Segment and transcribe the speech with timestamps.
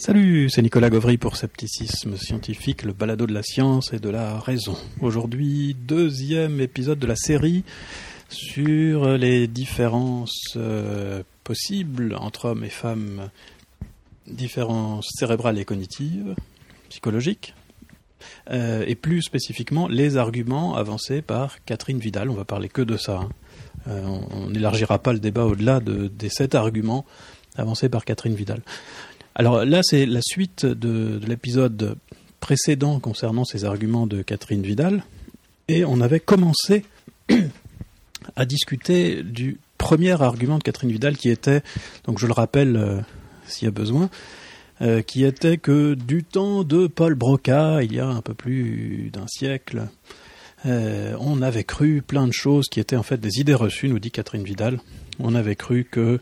[0.00, 4.38] Salut, c'est Nicolas Gauvry pour Scepticisme Scientifique, le balado de la science et de la
[4.38, 4.74] raison.
[5.02, 7.64] Aujourd'hui, deuxième épisode de la série
[8.30, 13.28] sur les différences euh, possibles entre hommes et femmes,
[14.26, 16.34] différences cérébrales et cognitives,
[16.88, 17.54] psychologiques,
[18.50, 22.30] euh, et plus spécifiquement les arguments avancés par Catherine Vidal.
[22.30, 23.18] On va parler que de ça.
[23.18, 23.28] Hein.
[23.88, 27.04] Euh, on n'élargira pas le débat au-delà de, des sept arguments
[27.56, 28.62] avancés par Catherine Vidal.
[29.40, 31.96] Alors là, c'est la suite de, l'épisode
[32.40, 35.02] précédent concernant ces arguments de Catherine Vidal.
[35.66, 36.84] Et on avait commencé
[38.36, 41.62] à discuter du premier argument de Catherine Vidal qui était,
[42.04, 43.00] donc je le rappelle euh,
[43.46, 44.10] s'il y a besoin,
[44.82, 49.08] euh, qui était que du temps de Paul Broca, il y a un peu plus
[49.10, 49.88] d'un siècle,
[50.66, 53.98] euh, on avait cru plein de choses qui étaient en fait des idées reçues, nous
[53.98, 54.80] dit Catherine Vidal.
[55.18, 56.20] On avait cru que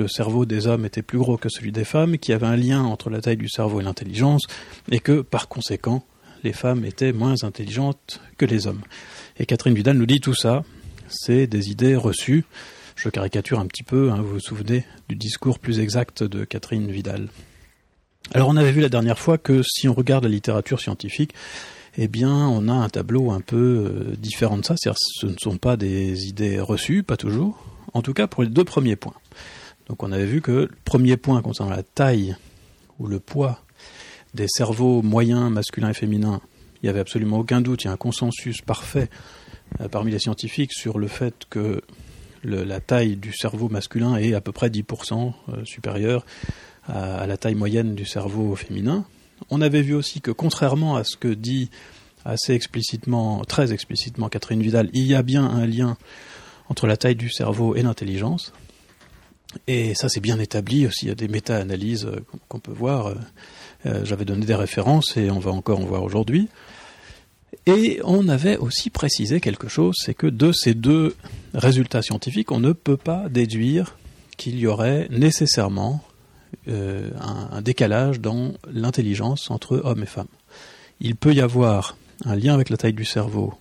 [0.00, 2.56] le cerveau des hommes était plus gros que celui des femmes, qu'il y avait un
[2.56, 4.42] lien entre la taille du cerveau et l'intelligence,
[4.90, 6.04] et que, par conséquent,
[6.42, 8.80] les femmes étaient moins intelligentes que les hommes.
[9.38, 10.64] Et Catherine Vidal nous dit tout ça,
[11.08, 12.44] c'est des idées reçues.
[12.96, 16.90] Je caricature un petit peu, hein, vous vous souvenez du discours plus exact de Catherine
[16.90, 17.28] Vidal.
[18.32, 21.34] Alors on avait vu la dernière fois que si on regarde la littérature scientifique,
[21.98, 25.36] eh bien on a un tableau un peu euh, différent de ça, c'est-à-dire ce ne
[25.38, 29.16] sont pas des idées reçues, pas toujours, en tout cas pour les deux premiers points.
[29.90, 32.36] Donc on avait vu que le premier point concernant la taille
[33.00, 33.58] ou le poids
[34.34, 36.40] des cerveaux moyens masculins et féminins,
[36.76, 39.10] il n'y avait absolument aucun doute, il y a un consensus parfait
[39.80, 41.82] euh, parmi les scientifiques sur le fait que
[42.44, 46.24] la taille du cerveau masculin est à peu près 10% euh, supérieure
[46.86, 49.04] à, la taille moyenne du cerveau féminin.
[49.50, 51.68] On avait vu aussi que contrairement à ce que dit
[52.24, 55.96] assez explicitement, très explicitement Catherine Vidal, il y a bien un lien
[56.68, 58.52] entre la taille du cerveau et l'intelligence.
[59.66, 61.06] Et ça, c'est bien établi aussi.
[61.06, 63.08] Il y a des méta-analyses euh, qu'on peut voir.
[63.08, 63.14] Euh,
[63.86, 66.48] euh, j'avais donné des références et on va encore en voir aujourd'hui.
[67.66, 71.16] Et on avait aussi précisé quelque chose, c'est que de ces deux
[71.52, 73.96] résultats scientifiques, on ne peut pas déduire
[74.36, 76.02] qu'il y aurait nécessairement
[76.66, 80.28] un, décalage dans l'intelligence entre hommes et femmes.
[81.00, 83.54] Il peut y avoir un lien avec la taille du cerveau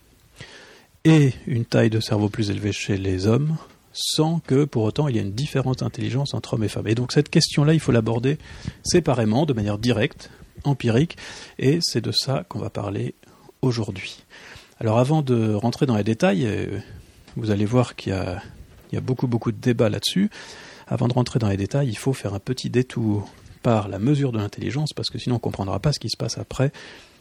[1.03, 3.58] et une taille de cerveau plus élevée chez les hommes,
[3.94, 6.88] sans que pour autant il y ait une différence d'intelligence entre hommes et femmes.
[6.88, 8.38] Et donc cette question-là, il faut l'aborder
[8.83, 10.29] séparément, de manière directe,
[10.63, 11.17] empirique,
[11.57, 13.16] et c'est de ça qu'on va parler
[13.61, 14.23] aujourd'hui.
[14.79, 16.79] Alors avant de rentrer dans les détails, euh,
[17.35, 20.29] vous allez voir qu'il y a, beaucoup beaucoup de débats là-dessus.
[20.88, 23.29] Avant de rentrer dans les détails, il faut faire un petit détour
[23.61, 26.17] par la mesure de l'intelligence, parce que sinon on ne comprendra pas ce qui se
[26.17, 26.71] passe après.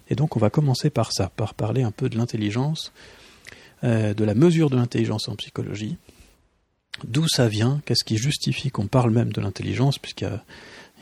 [0.08, 2.92] Et donc on va commencer par ça, par parler un peu de l'intelligence,
[3.84, 5.98] euh, de la mesure de l'intelligence en psychologie,
[7.06, 7.80] D'où ça vient?
[7.84, 9.98] Qu'est-ce qui justifie qu'on parle même de l'intelligence?
[9.98, 10.28] Puisqu'il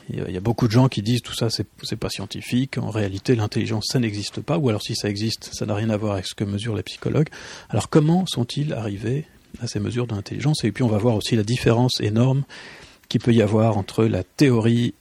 [0.09, 2.77] y a, beaucoup de gens qui disent tout ça, c'est pas scientifique.
[2.77, 4.57] En réalité, l'intelligence, ça n'existe pas.
[4.57, 6.83] Ou alors, si ça existe, ça n'a rien à voir avec ce que mesurent les
[6.83, 7.29] psychologues.
[7.69, 9.25] Alors, comment sont-ils arrivés
[9.59, 10.63] à ces mesures d'intelligence?
[10.63, 12.43] Et puis, on va voir aussi la différence énorme
[13.09, 14.93] qu'il peut y avoir entre la théorie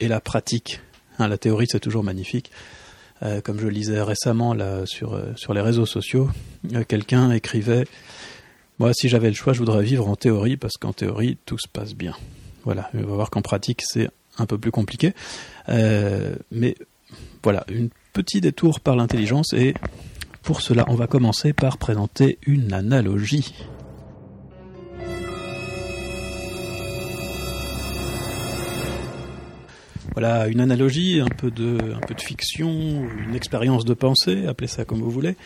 [0.00, 0.80] et la pratique.
[1.18, 2.50] Hein, la théorie, c'est toujours magnifique.
[3.22, 6.28] Euh, comme je lisais récemment euh, sur les réseaux sociaux,
[6.74, 7.86] euh, quelqu'un écrivait
[8.78, 11.68] moi, si j'avais le choix, je voudrais vivre en théorie, parce qu'en théorie, tout se
[11.68, 12.14] passe bien.
[12.64, 14.08] Voilà, on va voir qu'en pratique, c'est
[14.38, 15.12] un peu plus compliqué.
[15.68, 16.74] Euh, mais
[17.42, 19.74] voilà, une petit détour par l'intelligence, et
[20.42, 23.54] pour cela, on va commencer par présenter une analogie.
[30.14, 32.68] Voilà, une analogie, un peu de, un peu de fiction,
[33.26, 35.36] une expérience de pensée, appelez ça comme vous voulez.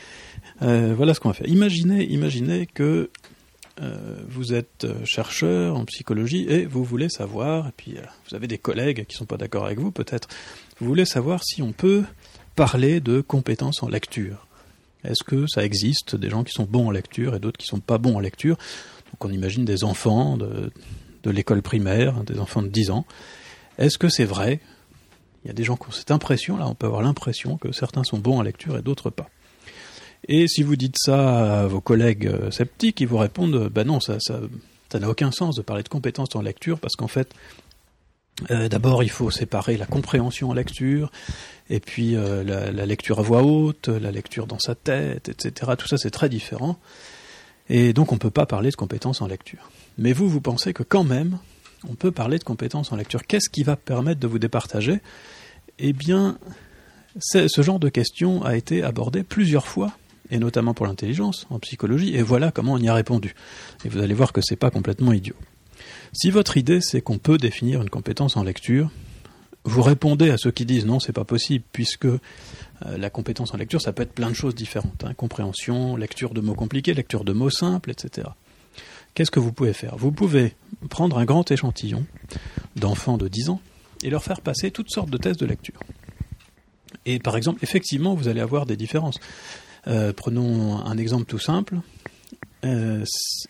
[0.63, 1.49] Euh, voilà ce qu'on va faire.
[1.49, 3.11] Imaginez, imaginez que
[3.81, 7.97] euh, vous êtes euh, chercheur en psychologie et vous voulez savoir, et puis
[8.29, 10.29] vous avez des collègues qui sont pas d'accord avec vous peut-être,
[10.81, 12.03] vous voulez savoir si on peut
[12.57, 14.47] parler de compétences en lecture.
[15.05, 17.79] Est-ce que ça existe des gens qui sont bons en lecture et d'autres qui ne
[17.79, 18.57] sont pas bons en lecture?
[18.57, 20.73] Donc on imagine des enfants de,
[21.23, 23.07] de l'école primaire, des enfants de 10 ans.
[23.79, 24.61] Est-ce que c'est vrai?
[25.45, 27.71] Il y a des gens qui ont cette impression, là on peut avoir l'impression que
[27.71, 29.31] certains sont bons en lecture et d'autres pas.
[30.27, 34.01] Et si vous dites ça à vos collègues euh, sceptiques, ils vous répondent ben non,
[34.01, 34.19] ça,
[34.95, 37.33] n'a aucun sens de parler de compétences en lecture parce qu'en fait,
[38.51, 41.11] euh, d'abord il faut séparer la compréhension en lecture
[41.71, 45.73] et puis euh, la, lecture à voix haute, la lecture dans sa tête, etc.
[45.79, 46.79] Tout ça c'est très différent.
[47.69, 49.71] Et donc on ne peut pas parler de compétences en lecture.
[49.99, 51.39] Mais vous, vous pensez que quand même,
[51.89, 53.27] on peut parler de compétences en lecture.
[53.27, 55.01] Qu'est-ce qui va permettre de vous départager?
[55.79, 56.39] Eh bien,
[57.21, 59.93] ce genre de question a été abordé plusieurs fois
[60.31, 63.35] et notamment pour l'intelligence, en psychologie, et voilà comment on y a répondu.
[63.85, 65.37] Et vous allez voir que c'est pas complètement idiot.
[66.13, 68.91] Si votre idée c'est qu'on peut définir une compétence en lecture,
[69.65, 72.19] vous répondez à ceux qui disent non, c'est pas possible, puisque euh,
[72.97, 75.05] la compétence en lecture, ça peut être plein de choses différentes.
[75.05, 75.15] Hein.
[75.15, 78.29] compréhension, lecture de mots compliqués, lecture de mots simples, etc.
[79.15, 79.97] Qu'est-ce que vous pouvez faire?
[79.97, 80.55] Vous pouvez
[80.91, 82.07] prendre un grand échantillon
[82.77, 83.61] d'enfants de 10 ans
[84.03, 85.81] et leur faire passer toutes sortes de tests de lecture.
[87.05, 89.19] Et par exemple, effectivement, vous allez avoir des différences.
[89.87, 91.77] Euh, prenons un exemple tout simple.
[92.65, 93.05] Euh,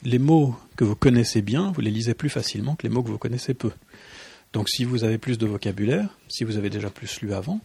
[0.04, 3.10] les mots que vous connaissez bien, vous les lisez plus facilement que les mots que
[3.10, 3.70] vous connaissez peu.
[4.52, 7.60] Donc si vous avez plus de vocabulaire, si vous avez déjà plus lu avant,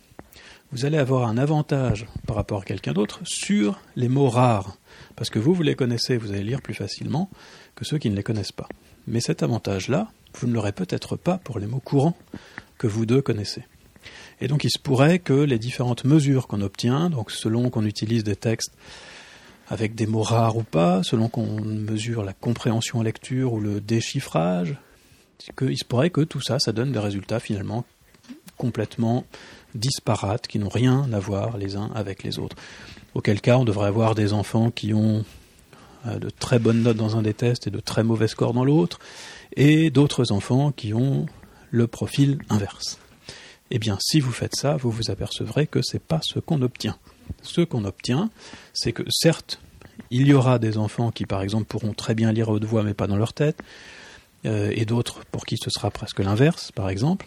[0.72, 4.78] vous allez avoir un avantage par rapport à quelqu'un d'autre sur les mots rares.
[5.16, 7.30] Parce que vous, vous les connaissez, vous allez lire plus facilement
[7.76, 8.68] que ceux qui ne les connaissent pas.
[9.06, 12.18] Mais cet avantage-là, vous ne l'aurez peut-être pas pour les mots courants
[12.78, 13.64] que vous deux connaissez.
[14.42, 18.24] Et donc il se pourrait que les différentes mesures qu'on obtient, donc selon qu'on utilise
[18.24, 18.74] des textes
[19.70, 23.80] avec des mots rares ou pas, selon qu'on mesure la compréhension en lecture ou le
[23.82, 24.76] déchiffrage,
[25.62, 27.86] il se pourrait que tout ça, ça donne des résultats finalement
[28.58, 29.26] complètement
[29.76, 32.56] disparates, qui n'ont rien à voir les uns avec les autres.
[33.16, 35.26] Auquel cas, on devrait avoir des enfants qui ont
[36.06, 38.66] euh, de très bonnes notes dans un des tests et de très mauvais scores dans
[38.66, 39.00] l'autre,
[39.56, 41.26] et d'autres enfants qui ont
[41.72, 43.00] le profil inverse.
[43.76, 46.62] Eh bien, si vous faites ça, vous vous apercevrez que ce n'est pas ce qu'on
[46.62, 46.96] obtient.
[47.42, 48.30] Ce qu'on obtient,
[48.72, 49.60] c'est que certes,
[50.12, 52.84] il y aura des enfants qui, par exemple, pourront très bien lire à haute voix,
[52.84, 53.64] mais pas dans leur tête,
[54.46, 57.26] euh, et d'autres pour qui ce sera presque l'inverse, par exemple.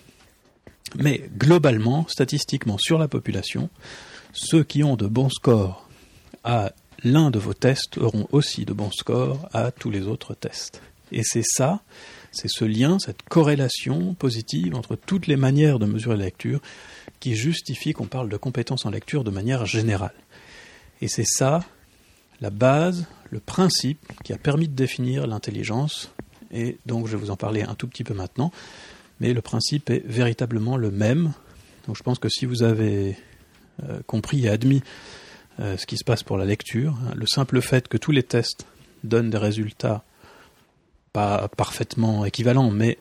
[0.95, 3.69] Mais globalement, statistiquement, sur la population,
[4.33, 5.89] ceux qui ont de bons scores
[6.45, 6.71] à
[7.03, 10.81] l'un de vos tests auront aussi de bons scores à tous les autres tests.
[11.11, 11.81] Et c'est ça,
[12.37, 16.61] c'est ce lien, cette corrélation positive entre toutes les manières de mesurer la lecture
[17.21, 20.15] qui justifie qu'on parle de compétences en lecture de manière générale.
[21.01, 21.65] Et c'est ça,
[22.41, 26.13] la base, le principe qui a permis de définir l'intelligence
[26.53, 28.53] et donc je vais vous en parler un tout petit peu maintenant.
[29.21, 31.33] Mais le principe est véritablement le même.
[31.87, 33.17] Donc je pense que si vous avez
[33.83, 34.83] euh, compris et admis
[35.59, 38.23] euh, ce qui se passe pour la lecture, hein, le simple fait que tous les
[38.23, 38.67] tests
[39.05, 40.05] donnent des résultats
[41.17, 42.99] pas parfaitement équivalents, mais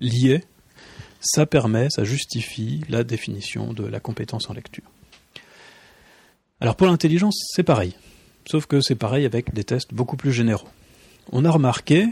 [0.00, 0.42] liés,
[1.20, 4.90] ça permet, ça justifie la définition de la compétence en lecture.
[6.60, 7.94] Alors pour l'intelligence, c'est pareil.
[8.50, 10.66] Sauf que c'est pareil avec des tests beaucoup plus généraux.
[11.30, 12.08] On a remarqué,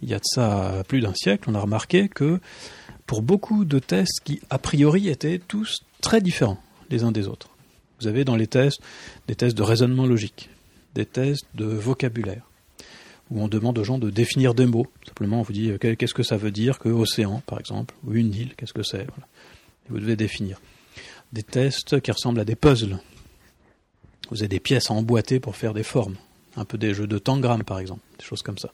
[0.00, 2.40] il y a de ça plus d'un siècle, on a remarqué que
[3.04, 7.50] pour beaucoup de tests qui a priori étaient tous très différents les uns des autres.
[8.00, 8.80] Vous avez dans les tests
[9.28, 10.48] des tests de raisonnement logique,
[10.94, 12.46] des tests de vocabulaire,
[13.30, 14.86] où on demande aux gens de définir des mots.
[15.06, 18.14] Simplement, on vous dit euh, qu'est-ce que ça veut dire que océan, par exemple, ou
[18.14, 19.06] une île, qu'est-ce que c'est.
[19.88, 20.60] Vous devez définir.
[21.32, 22.98] Des tests qui ressemblent à des puzzles.
[24.30, 26.16] Vous avez des pièces à emboîter pour faire des formes.
[26.56, 28.70] Un peu des jeux de tangram, par exemple, des choses comme ça.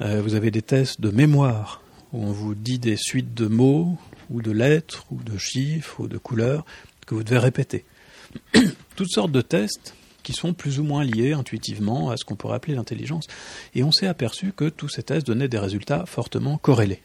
[0.00, 1.82] Euh, vous avez des tests de mémoire,
[2.12, 3.96] où on vous dit des suites de mots,
[4.30, 6.64] ou de lettres, ou de chiffres, ou de couleurs,
[7.06, 7.84] que vous devez répéter.
[8.96, 12.56] Toutes sortes de tests qui sont plus ou moins liés intuitivement à ce qu'on pourrait
[12.56, 13.28] appeler l'intelligence.
[13.76, 17.02] Et on s'est aperçu que tous ces tests donnaient des résultats fortement corrélés.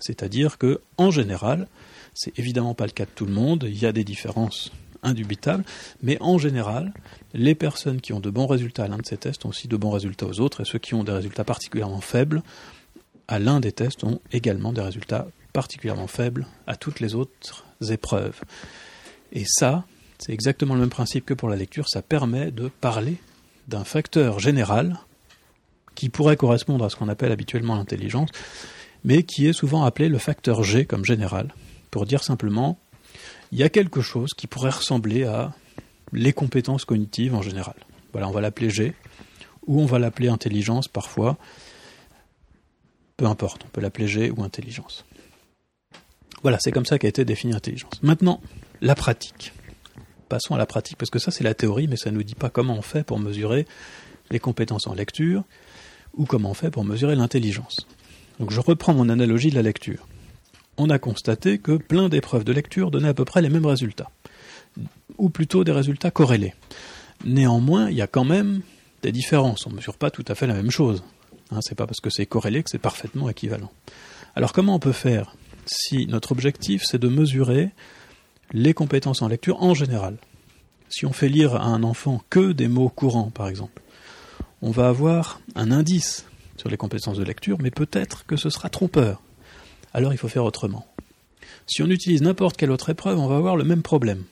[0.00, 1.68] C'est-à-dire que, en général,
[2.14, 4.72] c'est évidemment pas le cas de tout le monde, il y a des différences
[5.04, 5.64] indubitable,
[6.02, 6.92] mais en général,
[7.34, 9.76] les personnes qui ont de bons résultats à l'un de ces tests ont aussi de
[9.76, 12.42] bons résultats aux autres, et ceux qui ont des résultats particulièrement faibles
[13.28, 18.40] à l'un des tests ont également des résultats particulièrement faibles à toutes les autres épreuves.
[19.32, 19.84] Et ça,
[20.24, 23.16] c'est exactement le même principe que pour la lecture, ça permet de parler
[23.68, 24.98] d'un facteur général
[25.94, 28.30] qui pourrait correspondre à ce qu'on appelle habituellement l'intelligence,
[29.04, 31.52] mais qui est souvent appelé le facteur G comme général,
[31.90, 32.78] pour dire simplement
[33.52, 35.52] il y a quelque chose qui pourrait ressembler à
[36.14, 37.76] les compétences cognitives en général.
[38.12, 38.94] Voilà, on va l'appeler G,
[39.66, 41.36] ou on va l'appeler intelligence parfois.
[43.18, 45.04] Peu importe, on peut l'appeler G ou intelligence.
[46.40, 48.02] Voilà, c'est comme ça qu'a été définie l'intelligence.
[48.02, 48.40] Maintenant,
[48.80, 49.52] la pratique.
[50.28, 52.34] Passons à la pratique, parce que ça c'est la théorie, mais ça ne nous dit
[52.34, 53.66] pas comment on fait pour mesurer
[54.30, 55.44] les compétences en lecture,
[56.14, 57.86] ou comment on fait pour mesurer l'intelligence.
[58.40, 60.06] Donc je reprends mon analogie de la lecture
[60.76, 64.10] on a constaté que plein d'épreuves de lecture donnaient à peu près les mêmes résultats,
[65.18, 66.54] ou plutôt des résultats corrélés.
[67.24, 68.60] Néanmoins, il y a quand même
[69.02, 71.02] des différences, on ne mesure pas tout à fait la même chose.
[71.50, 73.70] Hein, c'est pas parce que c'est corrélé que c'est parfaitement équivalent.
[74.34, 77.70] Alors comment on peut faire si notre objectif c'est de mesurer
[78.52, 80.16] les compétences en lecture en général
[80.88, 83.82] Si on fait lire à un enfant que des mots courants, par exemple,
[84.62, 88.68] on va avoir un indice sur les compétences de lecture, mais peut-être que ce sera
[88.68, 89.20] trompeur
[89.94, 90.84] alors il faut faire autrement.
[91.66, 94.24] Si on utilise n'importe quelle autre épreuve, on va avoir le même problème.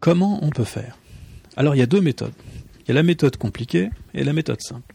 [0.00, 0.98] Comment on peut faire?
[1.56, 2.32] Alors il y a deux méthodes.
[2.80, 4.94] Il y a la méthode compliquée et la méthode simple.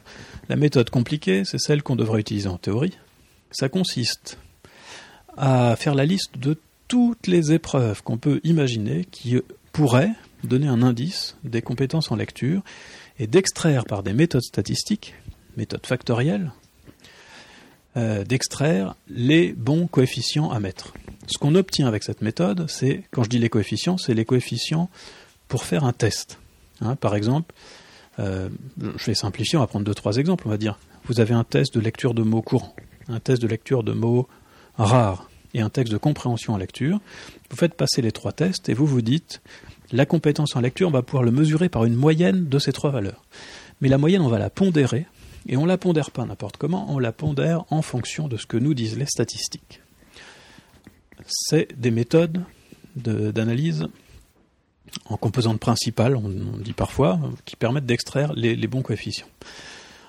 [0.50, 2.98] La méthode compliquée, c'est celle qu'on devrait utiliser en théorie.
[3.52, 4.38] Ça consiste
[5.38, 6.58] à faire la liste de
[6.92, 9.40] toutes les épreuves qu'on peut imaginer qui
[9.72, 10.12] pourraient
[10.44, 12.64] donner un indice des compétences en lecture
[13.18, 15.14] et d'extraire par des méthodes statistiques,
[15.56, 16.52] méthodes factorielles,
[17.96, 20.94] euh, d'extraire les bons coefficients à mettre.
[21.28, 24.90] Ce qu'on obtient avec cette méthode, c'est, quand je dis les coefficients, c'est les coefficients
[25.48, 26.40] pour faire un test.
[26.82, 27.56] Hein, par exemple,
[28.20, 28.50] euh,
[28.98, 30.46] je vais simplifier, on va prendre deux, trois exemples.
[30.46, 32.76] On va dire, vous avez un test de lecture de mots courants,
[33.08, 34.28] un test de lecture de mots
[34.78, 37.00] rares et un texte de compréhension en lecture.
[37.50, 39.42] Vous faites passer les trois tests et vous vous dites,
[39.92, 42.92] la compétence en lecture, on va pouvoir le mesurer par une moyenne de ces trois
[42.92, 43.24] valeurs.
[43.82, 45.06] Mais la moyenne, on va la pondérer,
[45.48, 48.58] et on la pondère pas n'importe comment, on la pondère en fonction de ce que
[48.58, 49.82] nous disent les statistiques.
[51.28, 52.44] C'est des méthodes
[52.96, 53.88] d'analyse
[55.06, 56.30] en composantes principales, on,
[56.60, 59.28] dit parfois, qui permettent d'extraire les, bons coefficients.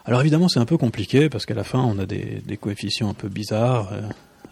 [0.04, 3.14] Alors évidemment, c'est un peu compliqué parce qu'à la fin, on a des, coefficients un
[3.14, 4.02] peu bizarres euh,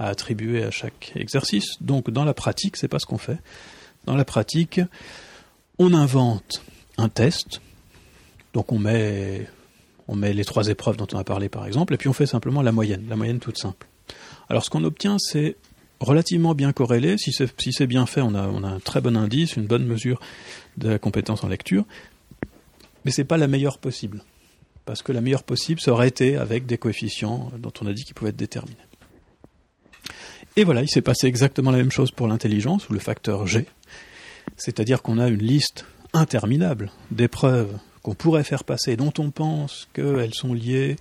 [0.00, 1.76] à attribuer à chaque exercice.
[1.82, 3.38] Donc, dans la pratique, c'est pas ce qu'on fait.
[4.06, 4.80] Dans la pratique,
[5.78, 6.62] on invente
[6.96, 7.60] un test.
[8.54, 9.46] Donc, on met,
[10.08, 12.26] on met les trois épreuves dont on a parlé, par exemple, et puis on fait
[12.26, 13.86] simplement la moyenne, la moyenne toute simple.
[14.48, 15.56] Alors, ce qu'on obtient, c'est
[16.00, 17.18] relativement bien corrélé.
[17.18, 20.18] Si c'est bien fait, on a, un très bon indice, une bonne mesure
[20.78, 21.84] de la compétence en lecture.
[23.04, 24.24] Mais ce n'est pas la meilleure possible.
[24.86, 28.04] Parce que la meilleure possible, ça aurait été avec des coefficients dont on a dit
[28.04, 28.78] qu'ils pouvaient être déterminés.
[30.56, 33.66] Et voilà, il s'est passé exactement la même chose pour l'intelligence, ou le facteur G.
[34.56, 40.34] C'est-à-dire qu'on a une liste interminable d'épreuves qu'on pourrait faire passer, dont on pense qu'elles
[40.34, 40.96] sont liées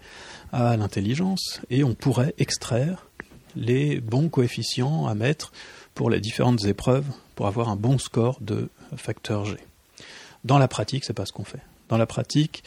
[0.51, 3.07] à l'intelligence, et on pourrait extraire
[3.55, 5.51] les bons coefficients à mettre
[5.95, 9.57] pour les différentes épreuves pour avoir un bon score de facteur G.
[10.43, 11.61] Dans la pratique, c'est pas ce qu'on fait.
[11.89, 12.63] Dans la pratique,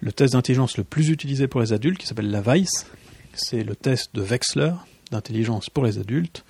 [0.00, 2.86] le test d'intelligence le plus utilisé pour les adultes, qui s'appelle la Weiss,
[3.34, 4.72] c'est le test de Wechsler
[5.10, 6.44] d'intelligence pour les adultes.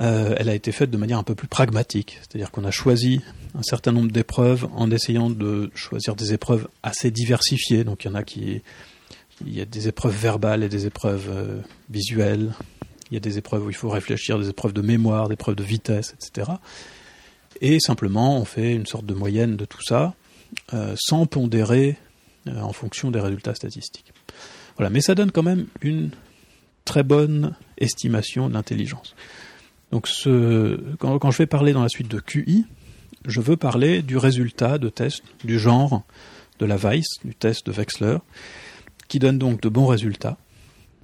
[0.00, 3.20] Euh, elle a été faite de manière un peu plus pragmatique, c'est-à-dire qu'on a choisi
[3.54, 7.84] un certain nombre d'épreuves en essayant de choisir des épreuves assez diversifiées.
[7.84, 8.62] Donc il y en a qui,
[9.46, 12.52] il y a des épreuves verbales et des épreuves euh, visuelles,
[13.10, 15.54] il y a des épreuves où il faut réfléchir, des épreuves de mémoire, des épreuves
[15.54, 16.52] de vitesse, etc.
[17.60, 20.14] Et simplement, on fait une sorte de moyenne de tout ça,
[20.72, 21.96] euh, sans pondérer
[22.46, 24.12] en fonction des résultats statistiques.
[24.76, 26.10] Voilà, mais ça donne quand même une
[26.84, 29.14] très bonne estimation de l'intelligence.
[29.92, 30.08] Donc,
[30.98, 32.64] quand, je vais parler dans la suite de QI,
[33.26, 36.02] je veux parler du résultat de test du genre
[36.58, 38.18] de la Weiss, du test de Wechsler,
[39.08, 40.36] qui donne donc de bons résultats,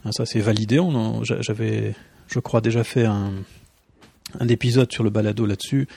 [0.04, 0.80] Hein, ça c'est validé.
[1.22, 1.94] J'avais,
[2.28, 3.32] je crois, déjà fait un,
[4.48, 5.88] épisode sur le balado là-dessus.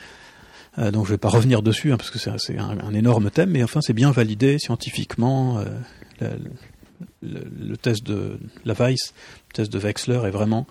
[0.80, 3.52] Euh, donc je ne vais pas revenir dessus hein, parce que c'est un, énorme thème,
[3.52, 5.60] mais enfin c'est bien validé scientifiquement.
[6.22, 6.38] Euh,
[7.22, 9.14] le, test de la Weiss,
[9.50, 10.68] le test de Wechsler est vraiment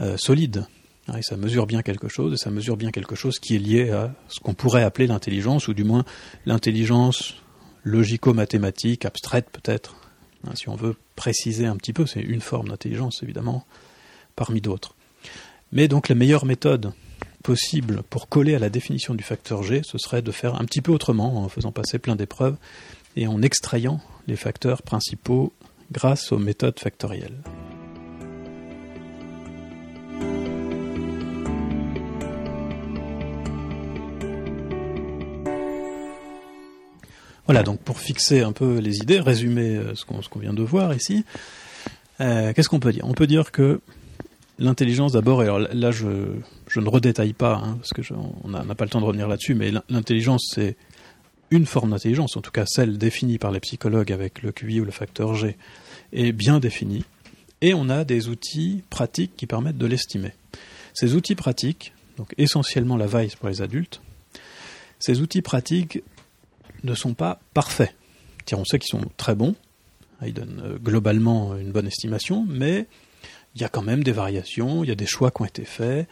[0.00, 0.66] euh, solide.
[1.08, 3.90] Hein, ça mesure bien quelque chose, et ça mesure bien quelque chose qui est lié
[3.90, 6.04] à ce qu'on pourrait appeler l'intelligence, ou du moins
[6.46, 7.34] l'intelligence
[7.84, 9.96] logico-mathématique, abstraite peut-être,
[10.46, 13.66] Hein, si on veut préciser un petit peu, c'est une forme d'intelligence évidemment,
[14.36, 14.94] parmi d'autres.
[15.72, 16.92] Mais donc la meilleure méthode
[17.42, 20.80] possible pour coller à la définition du facteur G, ce serait de faire un petit
[20.80, 22.56] peu autrement, en faisant passer plein d'épreuves
[23.16, 25.52] et en extrayant les facteurs principaux
[25.90, 27.38] grâce aux méthodes factorielles.
[37.46, 40.94] Voilà, donc pour fixer un peu les idées, résumer euh, ce qu'on vient de voir
[40.94, 41.24] ici,
[42.20, 43.06] euh, qu'est-ce qu'on peut dire?
[43.06, 43.80] On peut dire que
[44.58, 46.06] l'intelligence d'abord, et alors là je,
[46.76, 48.02] ne redétaille pas, hein, parce que
[48.44, 50.76] on n'a pas le temps de revenir là-dessus, mais l'intelligence c'est
[51.50, 54.84] une forme d'intelligence, en tout cas celle définie par les psychologues avec le QI ou
[54.84, 55.56] le facteur G,
[56.12, 57.04] est bien définie,
[57.60, 60.32] et on a des outils pratiques qui permettent de l'estimer.
[60.94, 64.00] Ces outils pratiques, donc essentiellement la Weiss pour les adultes,
[64.98, 66.02] ces outils pratiques
[66.82, 67.94] ne sont pas parfaits.
[68.52, 69.54] on sait qu'ils sont très bons,
[70.26, 72.86] ils donnent euh, globalement une bonne estimation, mais
[73.54, 75.64] il y a quand même des variations, il y a des choix qui ont été
[75.64, 76.08] faits,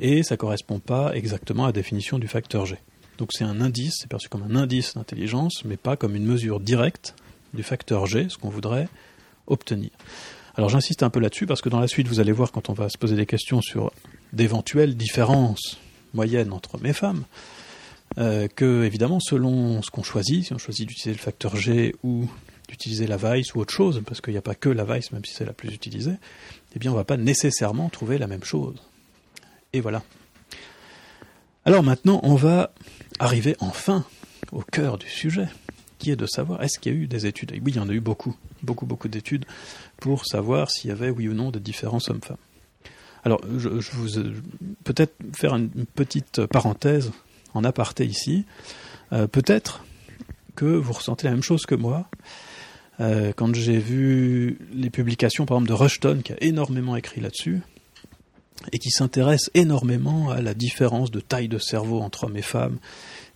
[0.00, 2.76] et ça ne correspond pas exactement à la définition du facteur G.
[3.18, 6.60] Donc c'est un indice, c'est perçu comme un indice d'intelligence, mais pas comme une mesure
[6.60, 7.14] directe
[7.54, 8.88] du facteur G, ce qu'on voudrait
[9.46, 9.90] obtenir.
[10.56, 12.72] Alors j'insiste un peu là-dessus parce que dans la suite, vous allez voir quand on
[12.72, 13.92] va se poser des questions sur
[14.32, 15.78] d'éventuelles différences
[16.14, 17.24] moyennes entre hommes et femmes,
[18.18, 22.28] euh, que évidemment selon ce qu'on choisit, si on choisit d'utiliser le facteur G ou
[22.68, 25.24] d'utiliser la Weiss ou autre chose, parce qu'il n'y a pas que la Weiss, même
[25.24, 26.14] si c'est la plus utilisée,
[26.74, 28.76] eh bien on ne va pas nécessairement trouver la même chose.
[29.72, 30.02] Et voilà.
[31.66, 32.70] Alors maintenant, on va
[33.18, 34.04] arriver enfin
[34.52, 35.48] au cœur du sujet,
[35.98, 37.50] qui est de savoir est-ce qu'il y a eu des études?
[37.50, 39.44] oui, il y en a eu beaucoup, beaucoup, beaucoup d'études
[39.96, 42.36] pour savoir s'il y avait oui ou non des différences hommes-femmes.
[43.24, 44.20] Alors, je, vous
[44.84, 47.10] peut-être faire une petite parenthèse
[47.52, 48.44] en aparté ici.
[49.10, 49.84] peut-être
[50.54, 52.08] que vous ressentez la même chose que moi.
[53.00, 57.62] quand j'ai vu les publications, par exemple, de Rushton, qui a énormément écrit là-dessus,
[58.72, 62.78] et qui s'intéresse énormément à la différence de taille de cerveau entre hommes et femmes.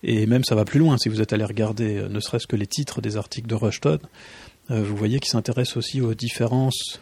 [0.03, 2.55] Et même ça va plus loin, si vous êtes allé regarder euh, ne serait-ce que
[2.55, 3.99] les titres des articles de Rushton,
[4.71, 6.99] euh, vous voyez qu'il s'intéresse aussi aux différences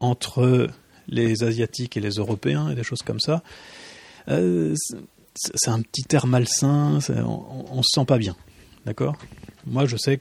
[0.00, 0.68] entre
[1.08, 3.42] les Asiatiques et les Européens et des choses comme ça.
[4.28, 4.74] Euh,
[5.34, 8.36] c'est un petit air malsain, on, ne se sent pas bien.
[8.86, 9.16] D'accord?
[9.66, 10.20] Moi, je sais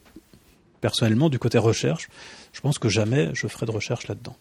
[0.81, 2.09] personnellement, du côté recherche,
[2.53, 4.35] je pense que jamais je ferai de recherche là-dedans.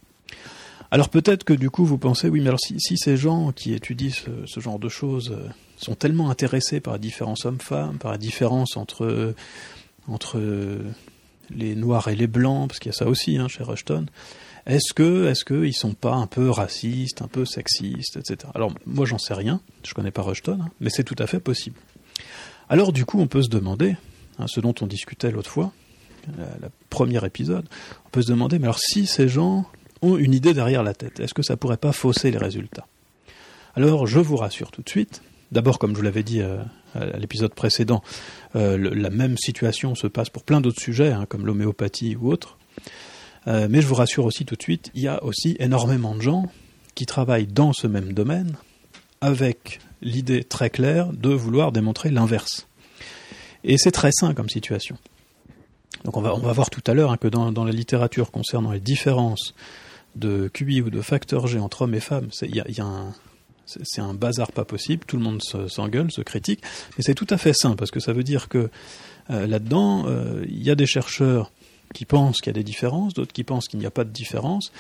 [0.91, 4.11] Alors peut-être que du coup vous pensez, oui, mais alors si, ces gens qui étudient
[4.47, 8.77] ce, genre de choses euh, sont tellement intéressés par la différence homme-femme, par la différence
[8.77, 9.35] entre,
[11.51, 14.07] les noirs et les blancs, parce qu'il y a ça aussi hein, chez Rushton,
[14.67, 18.51] est-ce que est-ce sont pas un peu racistes, un peu sexistes, etc.
[18.55, 21.41] Alors moi j'en sais rien, je connais pas Rushton, hein, mais c'est tout à fait
[21.41, 21.77] possible.
[22.69, 23.97] Alors du coup on peut se demander,
[24.39, 25.73] hein, ce dont on discutait l'autre fois,
[26.39, 27.67] le premier épisode,
[28.07, 29.67] on peut se demander, mais alors si ces gens
[30.19, 31.21] une idée derrière la tête.
[31.21, 32.87] Est-ce que ça pourrait pas fausser les résultats?
[33.75, 35.23] Alors, je vous rassure tout de suite.
[35.53, 36.59] D'abord, comme je vous l'avais dit euh,
[36.95, 38.03] à l'épisode précédent,
[38.57, 42.57] euh, la même situation se passe pour plein d'autres sujets, hein, comme l'homéopathie ou autres.
[43.47, 46.23] Euh, mais je vous rassure aussi tout de suite, il y a aussi énormément de
[46.23, 46.47] gens
[46.95, 48.57] qui travaillent dans ce même domaine
[49.21, 52.69] avec l'idée très claire de vouloir démontrer l'inverse.
[53.65, 54.97] Et c'est très sain comme situation.
[56.05, 59.55] Donc on va, voir tout à l'heure hein, que dans, la littérature concernant les différences
[60.17, 62.85] de QI ou de facteur G entre hommes et femmes, c'est y a, y a
[62.85, 63.15] un,
[63.67, 66.63] c'est un bazar pas possible, tout le monde s'engueule, se, critique,
[66.97, 68.71] mais c'est tout à fait sain, parce que ça veut dire que
[69.31, 71.51] euh, là-dedans, euh, il y a des chercheurs
[71.93, 74.11] qui pensent qu'il y a des différences, d'autres qui pensent qu'il n'y a pas de
[74.11, 74.73] différence,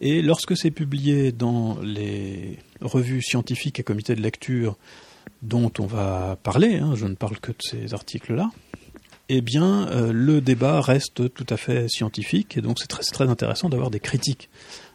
[0.00, 4.76] et lorsque c'est publié dans les revues scientifiques et comités de lecture
[5.42, 8.50] dont on va parler, hein, je ne parle que de ces articles-là,
[9.28, 13.28] eh bien, euh, le débat reste tout à fait scientifique, et donc c'est très, très,
[13.28, 14.48] intéressant d'avoir des critiques.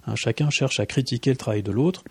[0.08, 2.04] Hein, chacun cherche à critiquer le travail de l'autre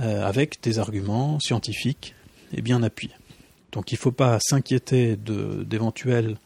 [0.00, 2.14] euh, avec des arguments scientifiques
[2.52, 3.14] et bien appuyés.
[3.72, 6.38] Donc il ne faut pas s'inquiéter d'éventuels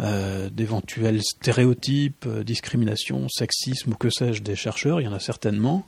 [0.00, 5.86] euh, d'éventuels stéréotypes, discrimination, sexisme ou que sais-je des chercheurs, il y en a certainement,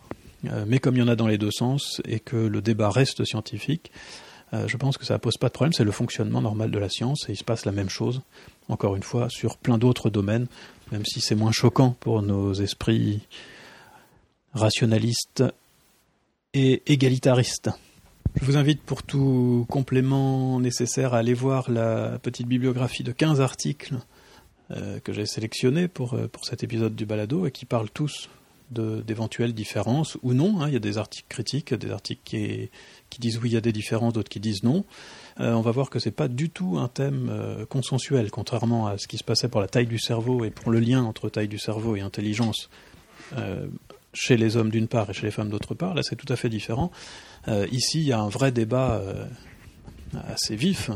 [0.67, 3.25] mais comme il y en a dans les deux sens et que le débat reste
[3.25, 3.91] scientifique,
[4.53, 6.79] euh, je pense que ça ne pose pas de problème, c'est le fonctionnement normal de
[6.79, 8.23] la science, et il se passe la même chose,
[8.69, 10.47] encore une fois, sur plein d'autres domaines,
[10.93, 13.21] même si c'est moins choquant pour nos esprits
[14.55, 15.45] rationalistes
[16.55, 17.71] et égalitaristes.
[18.41, 23.41] Je vous invite pour tout complément nécessaire à aller voir la petite bibliographie de 15
[23.41, 23.95] articles
[24.71, 28.29] euh, que j'ai sélectionnés pour, euh, pour cet épisode du balado et qui parlent tous
[28.71, 30.61] d'éventuelles différences ou non.
[30.61, 30.69] Hein.
[30.69, 32.69] Il y a des articles critiques, des articles qui,
[33.17, 34.85] qui disent oui, il y a des différences, d'autres qui disent non.
[35.41, 38.99] Euh, on va voir que c'est pas du tout un thème euh, consensuel, contrairement à
[38.99, 41.49] ce qui se passait pour la taille du cerveau et pour le lien entre taille
[41.49, 42.69] du cerveau et intelligence
[43.39, 43.67] euh,
[44.13, 45.95] chez les hommes d'une part et chez les femmes d'autre part.
[45.95, 46.91] Là, c'est tout à fait différent.
[47.71, 49.03] ici, il y a un vrai débat
[50.27, 50.91] assez vif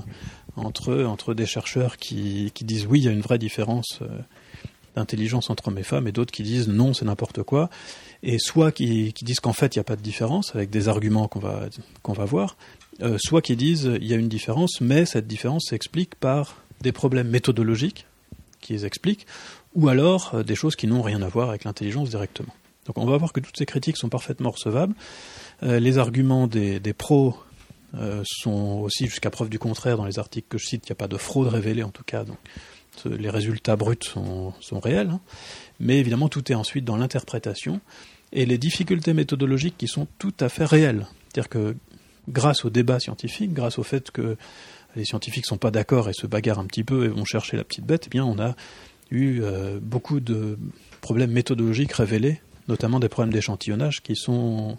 [0.57, 4.01] entre, entre des chercheurs qui, qui, disent oui, il y a une vraie différence
[4.97, 7.69] d'intelligence entre hommes et femmes, et d'autres qui disent non, c'est n'importe quoi,
[8.23, 11.29] et soit qui, disent qu'en fait il n'y a pas de différence, avec des arguments
[11.29, 11.69] qu'on va,
[12.03, 12.57] qu'on va voir,
[13.03, 16.93] euh, soit qui disent il y a une différence, mais cette différence s'explique par des
[16.93, 18.07] problèmes méthodologiques
[18.61, 19.27] qui les expliquent,
[19.75, 22.55] ou alors euh, des choses qui n'ont rien à voir avec l'intelligence directement.
[22.87, 24.95] Donc on va voir que toutes ces critiques sont parfaitement recevables.
[25.63, 27.37] Euh, les arguments des, des pros
[28.23, 30.95] sont aussi jusqu'à preuve du contraire dans les articles que je cite, il n'y a
[30.95, 32.39] pas de fraude révélée en tout cas, donc
[33.05, 35.21] les résultats bruts sont, réels, hein.
[35.81, 37.81] mais évidemment tout est ensuite dans l'interprétation
[38.33, 41.07] et les difficultés méthodologiques qui sont tout à fait réelles.
[41.29, 41.77] C'est-à-dire que
[42.29, 44.37] grâce au débat scientifique, grâce au fait que
[44.97, 47.57] les scientifiques ne sont pas d'accord et se bagarrent un petit peu et vont chercher
[47.57, 48.55] la petite bête, eh bien on a
[49.11, 50.59] eu euh, beaucoup de
[51.01, 54.79] problèmes méthodologiques révélés, notamment des problèmes d'échantillonnage qui sont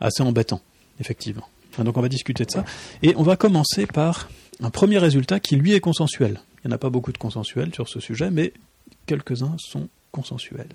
[0.00, 0.62] assez embêtants,
[1.00, 1.48] effectivement.
[1.78, 2.64] Donc on va discuter de ça.
[3.02, 4.28] Et on va commencer par
[4.60, 6.40] un premier résultat qui lui est consensuel.
[6.64, 8.52] Il n'y en a pas beaucoup de consensuels sur ce sujet, mais
[9.06, 10.68] quelques-uns sont consensuels.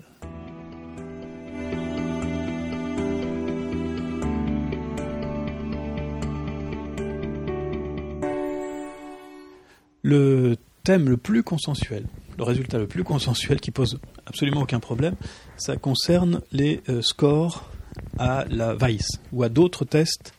[10.04, 12.04] Le thème le plus consensuel,
[12.36, 15.16] le résultat le plus consensuel qui pose absolument aucun problème,
[15.56, 17.70] ça concerne les euh, scores
[18.18, 20.34] à la Weiss ou à d'autres tests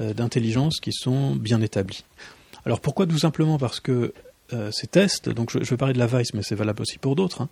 [0.00, 2.04] euh, d'intelligence qui sont bien établis.
[2.64, 4.14] Alors pourquoi Tout simplement parce que
[4.72, 7.42] ces tests, donc je, vais parler de la Vice, mais c'est valable aussi pour d'autres,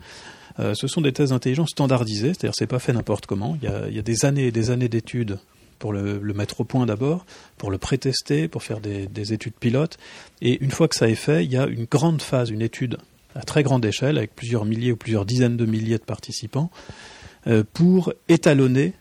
[0.58, 3.56] hein, ce sont des tests d'intelligence standardisés, c'est-à-dire c'est pas fait n'importe comment.
[3.62, 5.38] Il y, a, des années et des années d'études
[5.78, 7.24] pour le, le, mettre au point d'abord,
[7.56, 9.98] pour le prétester, pour faire des, des, études pilotes.
[10.42, 12.98] Et une fois que ça est fait, il y a une grande phase, une étude
[13.34, 16.70] à très grande échelle, avec plusieurs milliers ou plusieurs dizaines de milliers de participants,
[17.46, 18.94] euh, pour étalonner,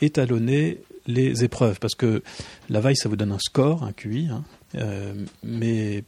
[0.00, 1.78] étalonner les épreuves.
[1.78, 2.22] Parce que
[2.68, 6.04] la vaille, ça vous donne un score, un QI, hein, euh, mais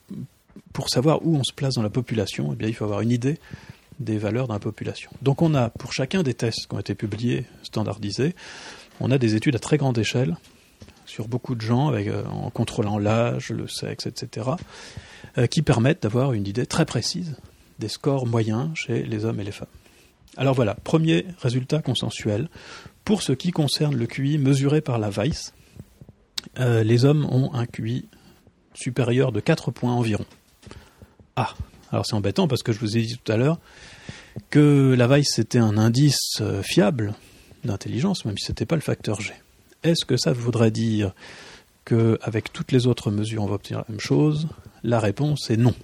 [0.72, 3.10] pour savoir où on se place dans la population, eh bien, il faut avoir une
[3.10, 3.38] idée
[4.00, 5.10] des valeurs dans la population.
[5.22, 8.34] Donc on a, pour chacun des tests qui ont été publiés, standardisés,
[9.00, 10.36] on a des études à très grande échelle
[11.06, 14.50] sur beaucoup de gens, euh, en contrôlant l'âge, le sexe, etc.,
[15.38, 17.36] euh, qui permettent d'avoir une idée très précise
[17.78, 19.68] des scores moyens chez les hommes et les femmes.
[20.36, 22.48] Alors voilà, premier résultat consensuel.
[23.04, 25.54] Pour ce qui concerne le QI mesuré par la Vice,
[26.58, 28.06] euh, les hommes ont un QI
[28.74, 30.26] supérieur de 4 points environ.
[31.36, 31.54] Ah,
[31.92, 33.58] alors c'est embêtant parce que je vous ai dit tout à l'heure
[34.50, 37.14] que la Vice c'était un indice fiable
[37.64, 39.32] d'intelligence, même si ce n'était pas le facteur G.
[39.82, 41.12] Est-ce que ça voudrait dire
[41.84, 44.48] qu'avec toutes les autres mesures, on va obtenir la même chose?
[44.82, 45.74] La réponse est non.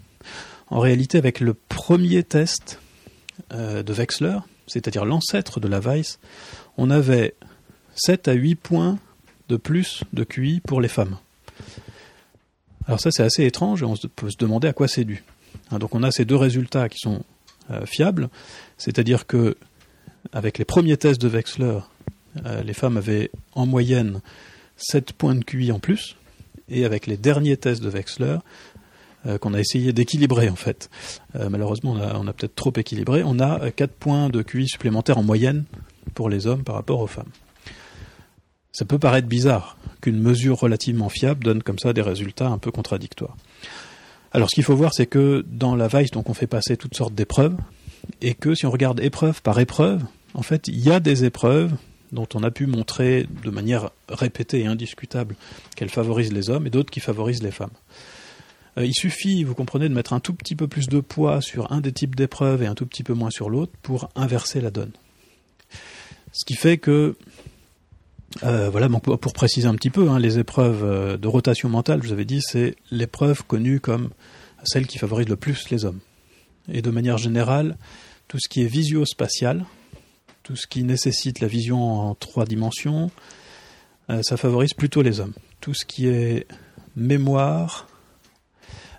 [0.69, 2.79] En réalité, avec le premier test
[3.53, 6.19] euh, de Wechsler, c'est-à-dire l'ancêtre de la Weiss,
[6.77, 7.35] on avait
[7.95, 8.99] 7 à 8 points
[9.49, 11.19] de plus de QI pour les femmes.
[12.87, 15.23] Alors ça c'est assez étrange et on peut se demander à quoi c'est dû.
[15.71, 17.23] Hein, donc on a ces deux résultats qui sont
[17.71, 18.29] euh, fiables,
[18.79, 19.57] c'est-à-dire que
[20.33, 21.81] avec les premiers tests de Wechsler,
[22.47, 24.21] euh, les femmes avaient en moyenne
[24.77, 26.17] 7 points de QI en plus,
[26.69, 28.39] et avec les derniers tests de Wechsler,
[29.27, 30.91] euh, qu'on a essayé d'équilibrer en fait,
[31.37, 34.69] euh, malheureusement on a, on a peut-être trop équilibré, on a 4 points de QI
[34.69, 35.65] supplémentaires en moyenne
[36.15, 37.31] pour les hommes par rapport aux femmes.
[38.73, 42.71] Ça peut paraître bizarre qu'une mesure relativement fiable donne comme ça des résultats un peu
[42.71, 43.37] contradictoires.
[44.33, 46.97] Alors ce qu'il faut voir, c'est que dans la Vice, donc on fait passer toutes
[46.97, 47.55] sortes d'épreuves,
[48.21, 50.03] et que si on regarde épreuve par épreuve,
[50.35, 51.73] en fait, il y a des épreuves
[52.12, 55.35] dont on a pu montrer de manière répétée et indiscutable
[55.77, 57.71] qu'elles favorisent les hommes et d'autres qui favorisent les femmes.
[58.79, 61.73] Euh, il suffit, vous comprenez, de mettre un tout petit peu plus de poids sur
[61.73, 64.71] un des types d'épreuves et un tout petit peu moins sur l'autre pour inverser la
[64.71, 64.93] donne.
[66.33, 67.17] Ce qui fait que,
[68.45, 72.09] euh, voilà, pour préciser un petit peu, hein, les épreuves euh, de rotation mentale, je
[72.09, 74.11] vous avais dit, c'est l'épreuve connue comme
[74.65, 76.01] celle qui favorise le plus les hommes.
[76.70, 77.77] Et de manière générale,
[78.29, 79.64] tout ce qui est visio-spatial,
[80.42, 83.11] tout ce qui nécessite la vision en trois dimensions,
[84.11, 85.35] euh, ça favorise plutôt les hommes.
[85.61, 86.46] Tout ce qui est
[86.96, 87.88] mémoire,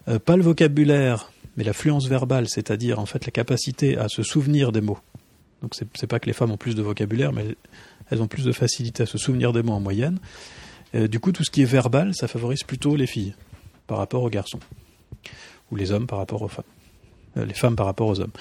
[0.08, 4.24] euh, pas le vocabulaire, mais la fluence verbale, c'est-à-dire en fait la capacité à se
[4.24, 5.00] souvenir des mots.
[5.62, 7.56] Donc c'est pas que les femmes ont plus de vocabulaire, mais
[8.10, 10.20] elles ont plus de facilité à se souvenir des mots en moyenne.
[10.96, 13.34] Euh, du coup, tout ce qui est verbal, ça favorise plutôt les filles
[13.88, 14.60] par rapport aux garçons,
[15.72, 16.66] ou les hommes par rapport aux femmes,
[17.36, 18.32] les femmes par rapport aux hommes.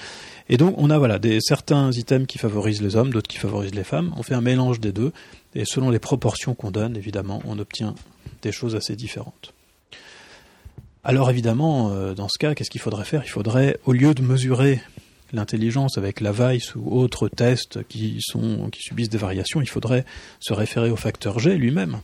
[0.49, 3.83] Et donc on a voilà certains items qui favorisent les hommes, d'autres qui favorisent les
[3.83, 4.13] femmes.
[4.17, 5.11] On fait un mélange des deux
[5.55, 7.95] et selon les proportions qu'on donne, évidemment, on obtient
[8.41, 9.53] des choses assez différentes.
[11.03, 13.23] Alors évidemment, euh, dans ce cas, qu'est-ce qu'il faudrait faire?
[13.25, 14.81] Il faudrait, au lieu de mesurer
[15.33, 20.05] l'intelligence avec la Vice ou autres tests qui sont qui subissent des variations, il faudrait
[20.39, 21.99] se référer au facteur G lui-même,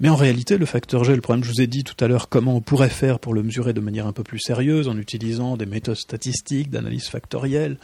[0.00, 2.30] mais en réalité, le facteur G, le problème, je vous ai dit tout à l'heure
[2.30, 5.58] comment on pourrait faire pour le mesurer de manière un peu plus sérieuse en utilisant
[5.58, 7.76] des méthodes statistiques, d'analyse factorielle.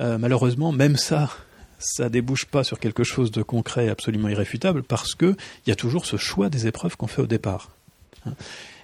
[0.00, 1.30] Euh, malheureusement, même ça,
[1.78, 5.76] ça débouche pas sur quelque chose de concret absolument irréfutable parce que il y a
[5.76, 7.70] toujours ce choix des épreuves qu'on fait au départ.
[8.26, 8.32] Hein.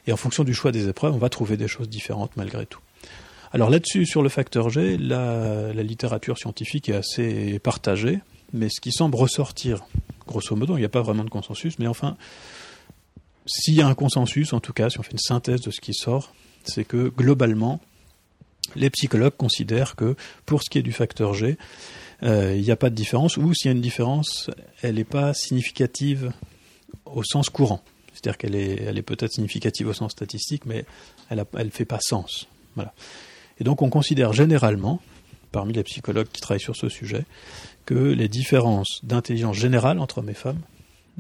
[0.07, 2.81] Et en fonction du choix des épreuves, on va trouver des choses différentes malgré tout.
[3.53, 8.21] Alors là-dessus, sur le facteur G, la, la littérature scientifique est assez partagée,
[8.53, 9.85] mais ce qui semble ressortir,
[10.29, 12.17] grosso modo, il n'y a pas vraiment de consensus, mais enfin,
[13.51, 15.81] s'il y a un consensus, en tout cas, si on fait une synthèse de ce
[15.81, 16.33] qui sort,
[16.65, 17.81] c'est que globalement,
[18.77, 20.15] les psychologues considèrent que
[20.47, 21.59] pour ce qui est du facteur G,
[22.23, 24.51] euh, il n'y a pas de différence, ou s'il y a une différence,
[24.83, 26.33] elle n'est pas significative
[27.07, 27.83] au sens courant.
[28.13, 30.85] C'est-à-dire qu'elle est, elle est peut-être significative au sens statistique, mais
[31.29, 32.47] elle ne fait pas sens.
[32.77, 32.93] Voilà.
[33.59, 35.01] Et donc on considère généralement,
[35.51, 37.25] parmi les psychologues qui travaillent sur ce sujet,
[37.85, 40.61] que les différences d'intelligence générale entre hommes et femmes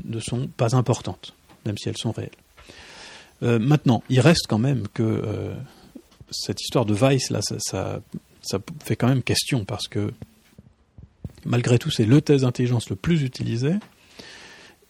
[0.05, 1.35] ne sont pas importantes
[1.67, 2.31] même si elles sont réelles.
[3.43, 5.55] Euh, maintenant, il reste quand même que euh,
[6.31, 8.01] cette histoire de Vice, là, ça,
[8.43, 10.13] ça, fait quand même question, parce que
[11.45, 13.75] malgré tout, c'est le test d'intelligence le plus utilisé,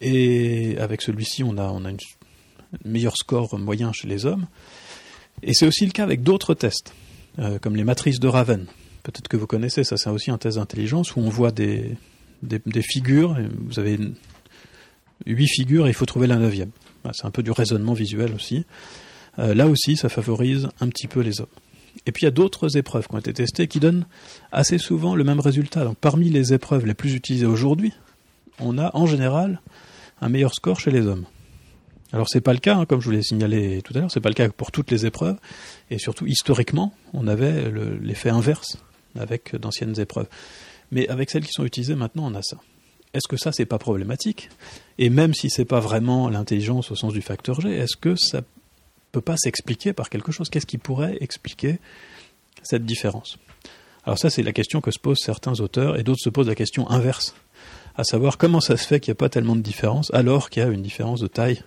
[0.00, 1.98] et avec celui-ci, on a, on a une,
[2.74, 4.46] un meilleur score moyen chez les hommes,
[5.42, 6.92] et c'est aussi le cas avec d'autres tests,
[7.38, 8.66] euh, comme les matrices de Raven.
[9.04, 11.96] Peut-être que vous connaissez, ça c'est aussi un test d'intelligence où on voit des,
[12.42, 13.98] des, des figures, vous avez
[15.26, 16.70] huit figures et il faut trouver la neuvième.
[17.12, 18.64] C'est un peu du raisonnement visuel aussi.
[19.38, 21.46] euh, là aussi, ça favorise un petit peu les hommes.
[22.06, 24.06] Et puis il y a d'autres épreuves qui ont été testées qui donnent
[24.52, 25.90] assez souvent le même résultat.
[26.00, 27.92] Parmi les épreuves les plus utilisées aujourd'hui,
[28.58, 29.60] on a en général
[30.20, 31.24] un meilleur score chez les hommes.
[32.12, 34.20] Alors c'est pas le cas, hein, comme je vous l'ai signalé tout à l'heure, c'est
[34.20, 35.36] pas le cas pour toutes les épreuves,
[35.90, 37.70] et surtout historiquement, on avait
[38.02, 38.78] l'effet inverse
[39.18, 40.26] avec d'anciennes épreuves.
[40.90, 42.56] Mais avec celles qui sont utilisées maintenant, on a ça.
[43.12, 44.50] Est-ce que ça c'est pas problématique?
[44.98, 48.42] Et même si c'est pas vraiment l'intelligence au sens du facteur G, est-ce que ça
[49.12, 50.48] peut pas s'expliquer par quelque chose?
[50.48, 51.78] Qu'est-ce qui pourrait expliquer
[52.62, 53.38] cette différence?
[54.04, 56.54] Alors ça c'est la question que se posent certains auteurs, et d'autres se posent la
[56.54, 57.34] question inverse,
[57.96, 60.62] à savoir comment ça se fait qu'il n'y a pas tellement de différence alors qu'il
[60.62, 61.62] y a une différence de taille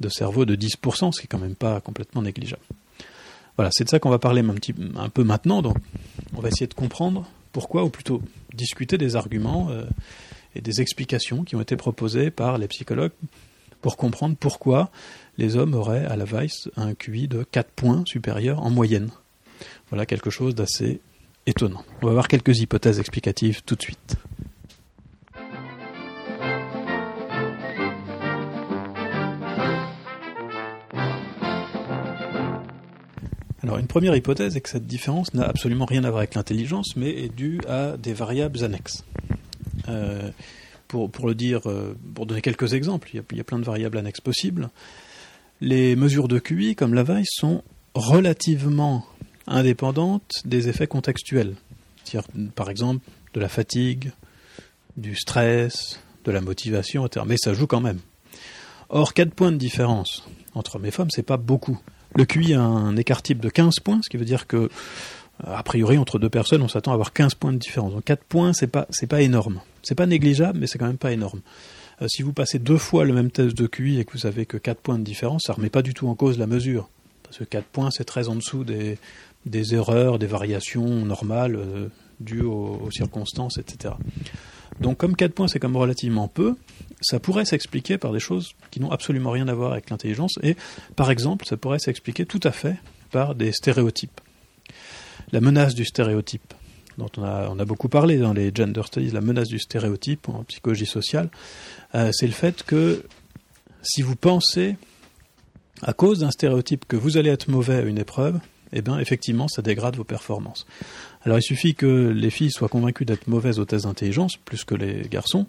[0.00, 2.62] de cerveau de 10%, ce qui est quand même pas complètement négligeable.
[3.56, 4.42] Voilà, c'est de ça qu'on va parler
[4.96, 5.76] un, peu maintenant, donc
[6.36, 8.20] on va essayer de comprendre pourquoi, ou plutôt
[8.52, 9.84] discuter des arguments euh,
[10.54, 13.12] et des explications qui ont été proposées par les psychologues
[13.80, 14.90] pour comprendre pourquoi
[15.36, 19.10] les hommes auraient à la Weiss un QI de 4 points supérieur en moyenne.
[19.90, 21.00] Voilà quelque chose d'assez
[21.46, 21.84] étonnant.
[22.02, 24.16] On va voir quelques hypothèses explicatives tout de suite.
[33.62, 36.96] Alors une première hypothèse est que cette différence n'a absolument rien à voir avec l'intelligence,
[36.96, 39.04] mais est due à des variables annexes.
[39.88, 40.30] Euh,
[40.88, 44.20] pour, le dire, euh, pour donner quelques exemples, il y, a, plein de variables annexes
[44.20, 44.70] possibles.
[45.60, 49.04] Les mesures de QI, comme la Weiss, sont relativement
[49.46, 51.54] indépendantes des effets contextuels.
[52.54, 54.12] Par exemple, de la fatigue,
[54.96, 57.26] du stress, de la motivation, etc.
[57.28, 57.98] Mais ça joue quand même.
[58.88, 61.80] Or, 4 points de différence entre hommes et femmes, c'est pas beaucoup.
[62.14, 64.68] Le QI a un écart type de 15 points, ce qui veut dire que,
[65.42, 67.92] a priori, entre deux personnes, on s'attend à avoir 15 points de différence.
[67.92, 69.60] Donc 4 points, c'est pas, c'est pas énorme.
[69.82, 71.40] C'est pas négligeable, mais c'est quand même pas énorme.
[72.02, 74.46] Euh, si vous passez deux fois le même test de QI et que vous avez
[74.46, 76.88] que 4 points de différence, ça remet pas du tout en cause la mesure.
[77.22, 78.98] Parce que 4 points, c'est très en dessous des,
[79.46, 81.88] des erreurs, des variations normales euh,
[82.20, 83.94] dues aux, aux, circonstances, etc.
[84.80, 86.54] Donc comme 4 points, c'est quand même relativement peu,
[87.00, 90.56] ça pourrait s'expliquer par des choses qui n'ont absolument rien à voir avec l'intelligence, et
[90.96, 92.76] par exemple, ça pourrait s'expliquer tout à fait
[93.10, 94.20] par des stéréotypes.
[95.32, 96.54] La menace du stéréotype,
[96.98, 100.86] dont on a, beaucoup parlé dans les gender studies, la menace du stéréotype en psychologie
[100.86, 101.30] sociale,
[101.94, 103.04] euh, c'est le fait que
[103.82, 104.76] si vous pensez,
[105.82, 108.38] à cause d'un stéréotype, que vous allez être mauvais à une épreuve,
[108.72, 110.66] eh bien, effectivement, ça dégrade vos performances.
[111.22, 114.74] Alors, il suffit que les filles soient convaincues d'être mauvaises aux tests d'intelligence, plus que
[114.74, 115.46] les garçons,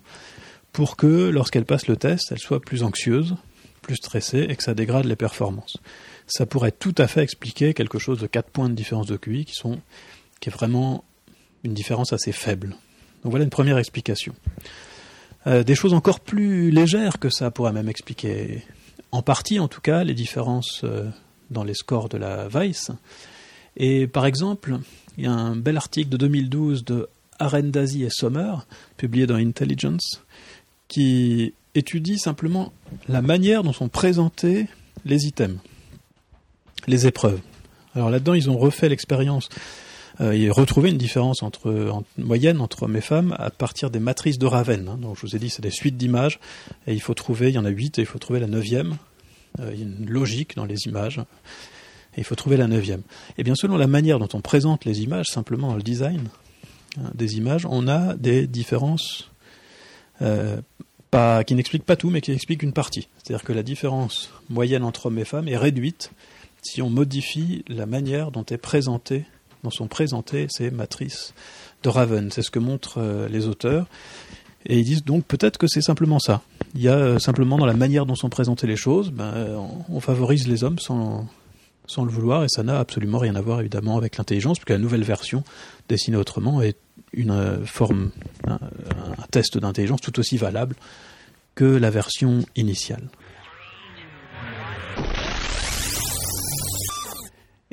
[0.71, 3.35] pour que lorsqu'elles passent le test, elles soient plus anxieuses,
[3.81, 5.77] plus stressées et que ça dégrade les performances.
[6.27, 9.45] Ça pourrait tout à fait expliquer quelque chose de 4 points de différence de QI
[9.45, 9.79] qui sont
[10.39, 11.03] qui est vraiment
[11.63, 12.75] une différence assez faible.
[13.23, 14.35] Donc voilà une première explication.
[15.47, 18.63] Euh, des choses encore plus légères que ça pourrait même expliquer,
[19.11, 21.09] en partie en tout cas, les différences euh,
[21.51, 22.91] dans les scores de la Weiss.
[23.77, 24.79] Et par exemple,
[25.17, 27.09] il y a un bel article de 2012 de
[27.39, 28.53] Arendazi et Sommer,
[28.97, 30.23] publié dans Intelligence,
[30.87, 32.71] qui étudie simplement
[33.09, 34.67] la manière dont sont présentés
[35.03, 35.59] les items,
[36.87, 37.39] les épreuves.
[37.95, 39.49] Alors là-dedans, ils ont refait l'expérience
[40.21, 43.99] euh, et retrouvé une différence entre, en moyenne entre hommes et femmes à partir des
[43.99, 44.87] matrices de Raven.
[44.87, 44.97] Hein.
[45.01, 46.39] Donc je vous ai dit, c'est des suites d'images
[46.87, 48.97] et il faut trouver, il y en a huit et il faut trouver la neuvième.
[49.59, 51.19] Euh, il y a une logique dans les images
[52.15, 53.01] et il faut trouver la neuvième.
[53.37, 56.29] Et bien selon la manière dont on présente les images, simplement dans le design
[56.97, 59.31] hein, des images, on a des différences
[60.21, 60.61] euh,
[61.45, 63.07] qui n'explique pas tout, mais qui explique une partie.
[63.17, 66.11] C'est-à-dire que la différence moyenne entre hommes et femmes est réduite
[66.65, 68.61] si on modifie la manière dont est
[69.63, 71.33] dont sont présentées ces matrices
[71.83, 72.31] de Raven.
[72.31, 73.87] C'est ce que montrent euh, les auteurs.
[74.65, 76.41] Et ils disent donc peut-être que c'est simplement ça.
[76.73, 79.33] Il y a euh, simplement dans la manière dont sont présentées les choses, ben,
[79.89, 81.27] on, favorise les hommes sans,
[81.87, 84.77] sans le vouloir, et ça n'a absolument rien à voir évidemment avec l'intelligence, puisque la
[84.77, 85.43] nouvelle version
[85.87, 86.77] dessinée autrement est
[87.13, 88.11] une euh, forme,
[88.47, 88.59] un,
[89.31, 90.75] test d'intelligence tout aussi valable
[91.55, 93.07] que la version initiale.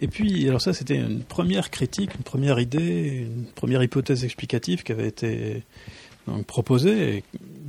[0.02, 4.82] Et puis, alors ça, c'était une première critique, une première idée, une première hypothèse explicative
[4.82, 5.62] qui avait été
[6.48, 7.24] proposée, et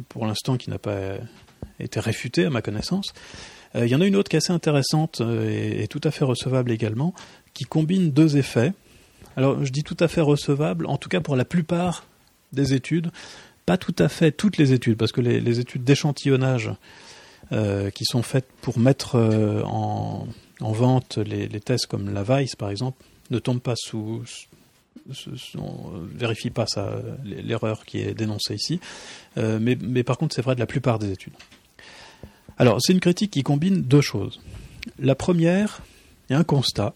[0.09, 1.17] pour l'instant qui n'a pas
[1.79, 3.13] été réfutée à ma connaissance.
[3.75, 6.09] Euh, il y en a une autre qui est assez intéressante euh, et, tout à
[6.09, 7.13] fait recevable également,
[7.53, 8.73] qui combine deux effets.
[9.37, 12.03] Alors, je dis tout à fait recevable, en tout cas pour la plupart
[12.51, 13.11] des études,
[13.67, 16.71] pas tout à fait toutes les études, parce que les, études d'échantillonnage
[17.51, 19.17] euh, qui sont faites pour mettre
[19.65, 20.27] en,
[20.71, 24.23] vente les, tests comme la Vice, par exemple, ne tombent pas sous,
[25.57, 28.79] on vérifie pas ça, l'erreur qui est dénoncée ici.
[29.37, 31.33] Euh, mais, par contre, c'est vrai de la plupart des études.
[32.57, 34.39] Alors, c'est une critique qui combine deux choses.
[34.99, 35.81] La première,
[36.29, 36.93] a un constat,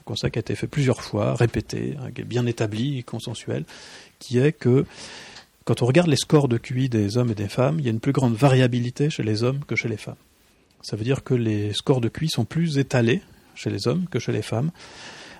[0.00, 3.64] un constat qui a été fait plusieurs fois, répété, hein, bien établi, consensuel,
[4.18, 4.84] qui est que
[5.64, 7.90] quand on regarde les scores de QI des hommes et des femmes, il y a
[7.90, 10.16] une plus grande variabilité chez les hommes que chez les femmes.
[10.82, 13.22] Ça veut dire que les scores de QI sont plus étalés
[13.54, 14.70] chez les hommes que chez les femmes.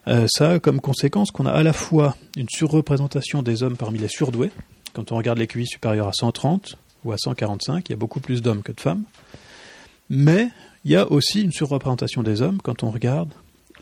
[0.09, 3.99] Euh, ça a comme conséquence qu'on a à la fois une surreprésentation des hommes parmi
[3.99, 4.51] les surdoués.
[4.93, 8.21] Quand on regarde les QI supérieurs à 130 ou à 145, il y a beaucoup
[8.21, 9.05] plus d'hommes que de femmes.
[10.09, 10.49] Mais
[10.85, 13.33] il y a aussi une surreprésentation des hommes quand on regarde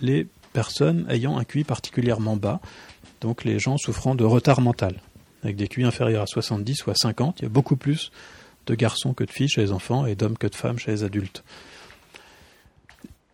[0.00, 2.60] les personnes ayant un QI particulièrement bas,
[3.20, 5.00] donc les gens souffrant de retard mental,
[5.42, 7.40] avec des QI inférieurs à 70 ou à 50.
[7.40, 8.10] Il y a beaucoup plus
[8.68, 11.02] de garçons que de filles chez les enfants et d'hommes que de femmes chez les
[11.02, 11.42] adultes.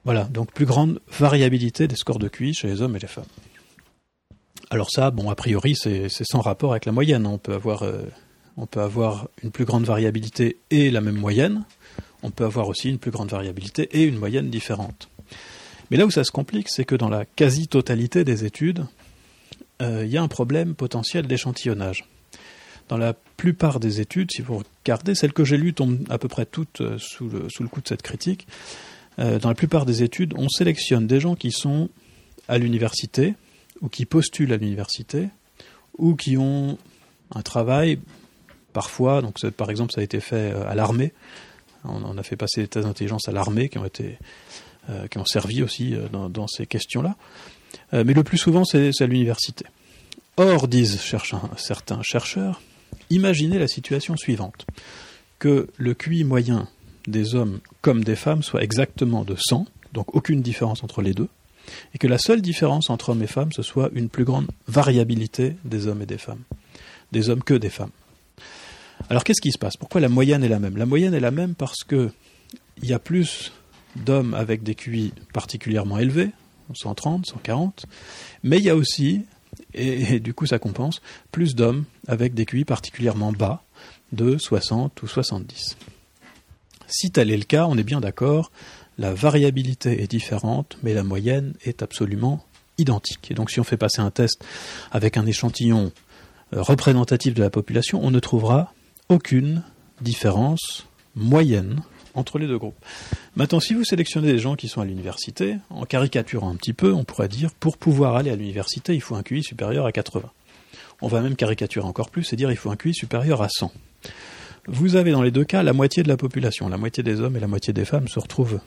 [0.04, 3.24] Voilà, donc plus grande variabilité des scores de QI chez les hommes et les femmes.
[4.70, 7.26] Alors ça, bon, a priori, c'est sans rapport avec la moyenne.
[7.26, 8.02] On peut avoir, euh,
[8.56, 11.64] on peut avoir une plus grande variabilité et la même moyenne.
[12.22, 15.08] On peut avoir aussi une plus grande variabilité et une moyenne différente.
[15.90, 18.86] Mais là où ça se complique, c'est que dans la quasi-totalité des études,
[19.82, 22.04] euh, il y a un problème potentiel d'échantillonnage.
[22.88, 26.28] Dans la plupart des études, si vous regardez, celles que j'ai lues tombent à peu
[26.28, 28.46] près toutes euh, sous le, sous le coup de cette critique.
[29.18, 31.88] Euh, dans la plupart des études, on sélectionne des gens qui sont
[32.48, 33.34] à l'université,
[33.80, 35.28] ou qui postulent à l'université,
[35.98, 36.78] ou qui ont
[37.34, 37.98] un travail,
[38.72, 41.12] parfois, donc par exemple ça a été fait à l'armée,
[41.84, 44.18] on, a fait passer des tests d'intelligence à l'armée qui ont été
[45.10, 47.16] qui ont servi aussi dans, dans ces questions-là.
[47.92, 49.64] mais le plus souvent c'est à l'université.
[50.36, 51.00] Or, disent
[51.56, 52.60] certains chercheurs,
[53.10, 54.66] imaginez la situation suivante.
[55.38, 56.68] Que le QI moyen
[57.06, 61.28] des hommes comme des femmes soit exactement de 100, donc aucune différence entre les deux,
[61.94, 65.56] et que la seule différence entre hommes et femmes, ce soit une plus grande variabilité
[65.64, 66.42] des hommes et des femmes,
[67.12, 67.90] des hommes que des femmes.
[69.10, 69.76] Alors qu'est-ce qui se passe?
[69.76, 70.76] Pourquoi la moyenne est la même?
[70.76, 72.10] La moyenne est la même parce que
[72.82, 73.52] il y a plus
[73.96, 76.30] d'hommes avec des QI particulièrement élevés,
[76.74, 77.86] 130, 140,
[78.42, 79.22] mais il y a aussi
[79.74, 83.62] et, du coup ça compense, plus d'hommes avec des QI particulièrement bas,
[84.12, 85.76] de 60 ou 70.
[86.86, 88.52] Si tel est le cas, on est bien d'accord,
[88.98, 92.44] la variabilité est différente, mais la moyenne est absolument
[92.78, 93.30] identique.
[93.30, 94.44] Et donc si on fait passer un test
[94.92, 95.92] avec un échantillon
[96.52, 98.72] euh, représentatif de la population, on ne trouvera
[99.08, 99.62] aucune
[100.00, 101.82] différence moyenne
[102.14, 102.76] entre les deux groupes.
[103.36, 106.92] Maintenant, si vous sélectionnez des gens qui sont à l'université, en caricaturant un petit peu,
[106.92, 110.30] on pourrait dire pour pouvoir aller à l'université, il faut un QI supérieur à 80.
[111.02, 113.72] On va même caricaturer encore plus et dire il faut un QI supérieur à 100.
[114.66, 117.36] Vous avez dans les deux cas la moitié de la population, la moitié des hommes
[117.36, 118.60] et la moitié des femmes se retrouvent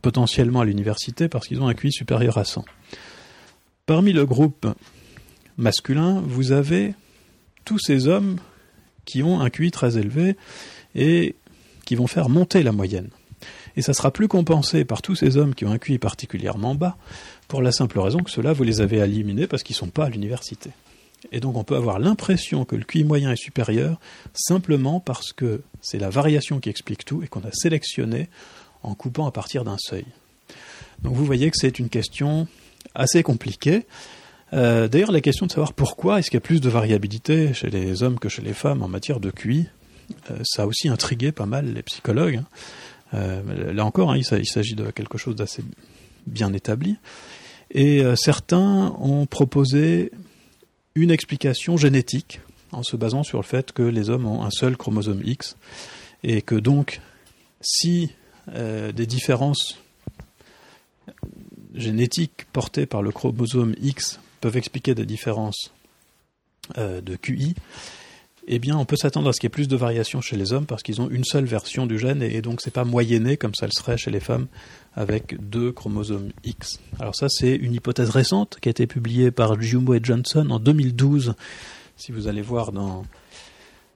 [0.00, 2.64] potentiellement à l'université parce qu'ils ont un QI supérieur à 100.
[3.86, 4.66] Parmi le groupe
[5.58, 6.94] masculin, vous avez
[7.64, 8.38] tous ces hommes
[9.04, 10.36] qui ont un QI très élevé
[10.94, 11.34] et
[11.84, 13.08] qui vont faire monter la moyenne.
[13.76, 16.96] Et ça sera plus compensé par tous ces hommes qui ont un QI particulièrement bas,
[17.48, 20.06] pour la simple raison que ceux-là, vous les avez éliminés parce qu'ils ne sont pas
[20.06, 20.70] à l'université.
[21.32, 23.98] Et donc on peut avoir l'impression que le QI moyen est supérieur
[24.34, 28.28] simplement parce que c'est la variation qui explique tout et qu'on a sélectionné
[28.82, 30.04] en coupant à partir d'un seuil.
[31.02, 32.46] Donc vous voyez que c'est une question
[32.94, 33.86] assez compliquée.
[34.52, 37.70] Euh, d'ailleurs, la question de savoir pourquoi est-ce qu'il y a plus de variabilité chez
[37.70, 39.66] les hommes que chez les femmes en matière de QI,
[40.44, 42.36] ça a aussi intrigué pas mal les psychologues.
[42.36, 42.46] Hein.
[43.14, 45.62] Euh, là encore, hein, il s'agit de quelque chose d'assez
[46.26, 46.96] bien établi.
[47.70, 50.12] Et euh, certains ont proposé
[50.94, 52.40] une explication génétique
[52.72, 55.56] en se basant sur le fait que les hommes ont un seul chromosome X
[56.22, 57.00] et que donc
[57.60, 58.10] si
[58.46, 59.78] des différences
[61.74, 65.72] génétiques portées par le chromosome X peuvent expliquer des différences
[66.76, 67.54] de QI,
[68.46, 70.52] eh bien, on peut s'attendre à ce qu'il y ait plus de variations chez les
[70.52, 73.54] hommes parce qu'ils ont une seule version du gène et, donc c'est pas moyenné comme
[73.54, 74.46] ça le serait chez les femmes
[74.94, 76.80] avec deux chromosomes X.
[77.00, 80.58] Alors ça, c'est une hypothèse récente qui a été publiée par Jumbo et Johnson en
[80.58, 81.34] 2012.
[81.96, 83.04] Si vous allez voir dans,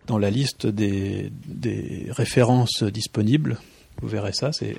[0.08, 3.58] la liste des, des références disponibles,
[4.00, 4.76] vous verrez ça, c'est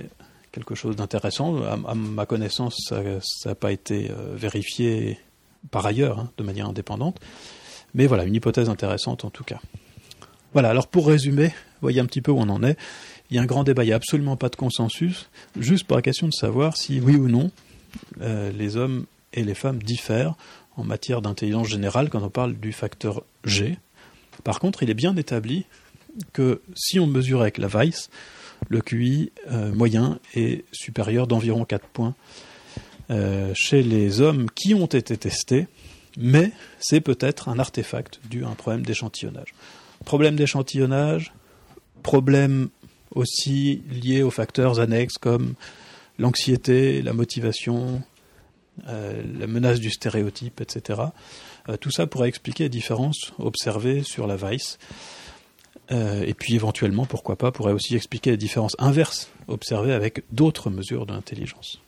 [0.51, 1.61] quelque chose d'intéressant.
[1.63, 3.01] À, ma connaissance, ça
[3.45, 5.19] n'a pas été euh, vérifié
[5.71, 7.19] par ailleurs, hein, de manière indépendante.
[7.93, 9.59] Mais voilà, une hypothèse intéressante en tout cas.
[10.53, 12.77] Voilà, alors pour résumer, voyez un petit peu où on en est.
[13.29, 15.95] Il y a un grand débat, il n'y a absolument pas de consensus, juste pour
[15.95, 17.51] la question de savoir si oui ou non
[18.21, 20.33] euh, les hommes et les femmes diffèrent
[20.75, 23.77] en matière d'intelligence générale quand on parle du facteur G.
[24.43, 25.65] Par contre, il est bien établi
[26.33, 28.09] que si on mesure avec la Weiss,
[28.67, 32.15] le QI euh, moyen est supérieur d'environ 4 points
[33.11, 35.67] euh, chez les hommes qui ont été testés
[36.17, 39.53] mais c'est peut-être un artefact dû à un problème d'échantillonnage.
[40.05, 41.33] Problème d'échantillonnage,
[42.03, 42.69] problème
[43.11, 45.55] aussi lié aux facteurs annexes comme
[46.17, 48.01] l'anxiété, la motivation,
[48.85, 51.01] la menace du stéréotype, etc.
[51.81, 54.77] tout ça pourrait expliquer les différences observées sur la Weiss.
[55.91, 61.05] et puis éventuellement, pourquoi pas, pourrait aussi expliquer les différences inverses observées avec d'autres mesures
[61.05, 61.79] de l'intelligence.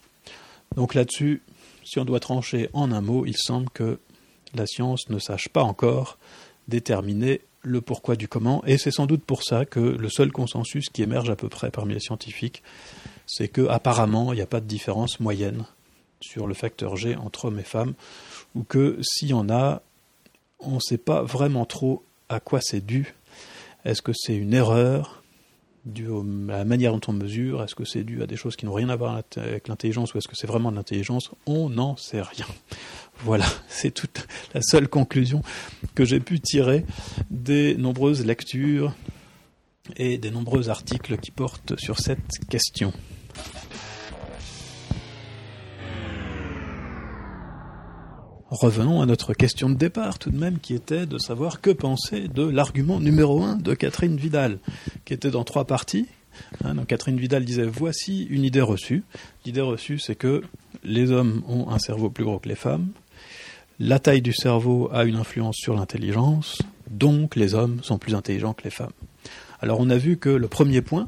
[0.75, 1.41] Donc là-dessus,
[1.83, 3.99] si on doit trancher en un mot, il semble que
[4.55, 6.17] la science ne sache pas encore
[6.67, 10.89] déterminer le pourquoi du comment, et c'est sans doute pour ça que le seul consensus
[10.89, 12.63] qui émerge à peu près parmi les scientifiques,
[13.27, 15.65] c'est que apparemment il n'y a pas de différence moyenne
[16.21, 17.93] sur le facteur G entre hommes et femmes,
[18.55, 19.81] ou que s'il y en a,
[20.59, 23.13] on ne sait pas vraiment trop à quoi c'est dû.
[23.85, 25.20] Est-ce que c'est une erreur
[25.85, 26.07] dû
[26.49, 28.73] à la manière dont on mesure Est-ce que c'est dû à des choses qui n'ont
[28.73, 32.21] rien à voir avec l'intelligence ou est-ce que c'est vraiment de l'intelligence On n'en sait
[32.21, 32.45] rien.
[33.23, 34.25] Voilà, c'est toute
[34.55, 35.43] la seule conclusion
[35.93, 36.85] que j'ai pu tirer
[37.29, 38.95] des nombreuses lectures
[39.95, 42.91] et des nombreux articles qui portent sur cette question.
[48.51, 52.27] Revenons à notre question de départ tout de même, qui était de savoir que penser
[52.27, 54.59] de l'argument numéro un de Catherine Vidal,
[55.05, 56.05] qui était dans trois parties.
[56.65, 59.05] Hein, Catherine Vidal disait voici une idée reçue.
[59.45, 60.41] L'idée reçue, c'est que
[60.83, 62.89] les hommes ont un cerveau plus gros que les femmes.
[63.79, 68.53] La taille du cerveau a une influence sur l'intelligence, donc les hommes sont plus intelligents
[68.53, 68.91] que les femmes.
[69.61, 71.07] Alors on a vu que le premier point,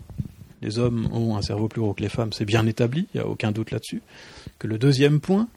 [0.62, 3.22] les hommes ont un cerveau plus gros que les femmes, c'est bien établi, il n'y
[3.22, 4.02] a aucun doute là-dessus.
[4.60, 5.50] Que le deuxième point,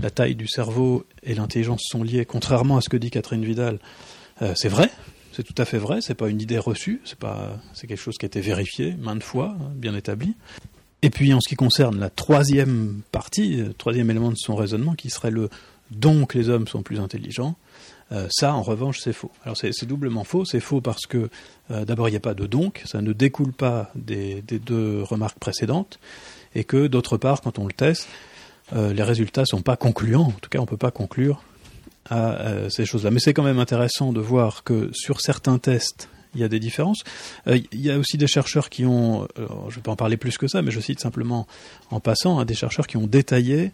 [0.00, 3.78] la taille du cerveau et l'intelligence sont liées, contrairement à ce que dit Catherine Vidal.
[4.42, 4.90] Euh, c'est vrai,
[5.32, 8.16] c'est tout à fait vrai, c'est pas une idée reçue, c'est pas, c'est quelque chose
[8.18, 10.34] qui a été vérifié maintes fois, bien établi.
[11.02, 14.94] Et puis en ce qui concerne la troisième partie, le troisième élément de son raisonnement,
[14.94, 15.48] qui serait le
[15.90, 17.56] donc les hommes sont plus intelligents,
[18.10, 19.30] euh, ça en revanche c'est faux.
[19.44, 21.30] Alors c'est doublement faux, c'est faux parce que
[21.70, 25.38] euh, d'abord il n'y a pas de donc, ça ne découle pas des deux remarques
[25.38, 25.98] précédentes,
[26.54, 28.08] et que d'autre part quand on le teste,
[28.74, 30.28] euh, les résultats sont pas concluants.
[30.28, 31.42] En tout cas, on peut pas conclure
[32.10, 33.10] à euh, ces choses-là.
[33.10, 36.60] Mais c'est quand même intéressant de voir que sur certains tests, il y a des
[36.60, 37.02] différences.
[37.46, 40.16] Euh, il y a aussi des chercheurs qui ont, je ne vais pas en parler
[40.16, 41.46] plus que ça, mais je cite simplement
[41.90, 43.72] en passant, hein, des chercheurs qui ont détaillé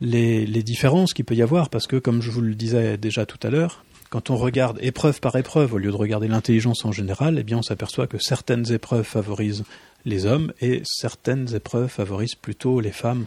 [0.00, 3.24] les, les différences qu'il peut y avoir, parce que comme je vous le disais déjà
[3.26, 6.92] tout à l'heure, quand on regarde épreuve par épreuve, au lieu de regarder l'intelligence en
[6.92, 9.64] général, eh bien on s'aperçoit que certaines épreuves favorisent
[10.04, 13.24] les hommes et certaines épreuves favorisent plutôt les femmes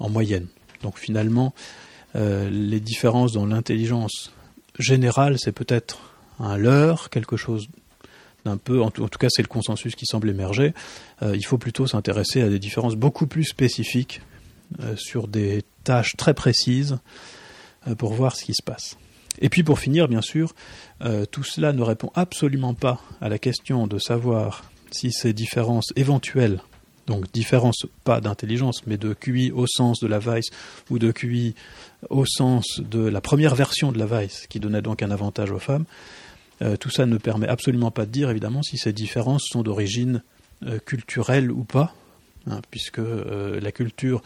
[0.00, 0.48] en moyenne.
[0.82, 1.54] Donc finalement,
[2.16, 4.32] euh, les différences dans l'intelligence
[4.78, 6.00] générale, c'est peut-être
[6.40, 7.68] un leurre, quelque chose
[8.44, 10.72] d'un peu, en tout, cas c'est le consensus qui semble émerger,
[11.22, 14.22] euh, il faut plutôt s'intéresser à des différences beaucoup plus spécifiques
[14.80, 16.98] euh, sur des tâches très précises
[17.96, 18.98] pour voir ce qui se passe.
[19.40, 20.54] Et puis pour finir, bien sûr,
[21.30, 26.60] tout cela ne répond absolument pas à la question de savoir si ces différences éventuelles
[27.06, 30.46] donc différence pas d'intelligence, mais de QI au sens de la Weiss
[30.90, 31.54] ou de QI
[32.08, 35.58] au sens de la première version de la Weiss, qui donnait donc un avantage aux
[35.58, 35.84] femmes.
[36.62, 40.22] Euh, tout ça ne permet absolument pas de dire, évidemment, si ces différences sont d'origine
[40.66, 41.94] euh, culturelle ou pas,
[42.46, 44.22] hein, puisque euh, la culture,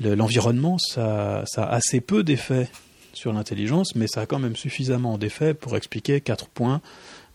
[0.00, 2.68] l'environnement, ça, ça, a assez peu d'effets
[3.12, 6.80] sur l'intelligence, mais ça a quand même suffisamment d'effets pour expliquer quatre points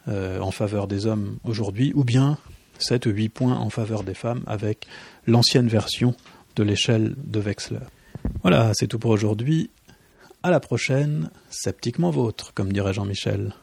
[0.08, 2.38] en faveur des hommes aujourd'hui, ou bien
[2.80, 4.88] 7 ou 8 points en faveur des femmes avec
[5.28, 6.16] l'ancienne version
[6.56, 7.80] de l'échelle de Wechsler.
[8.42, 9.70] Voilà, c'est tout pour aujourd'hui.
[10.44, 13.54] À la prochaine, sceptiquement vôtre, comme dirait Jean-Michel.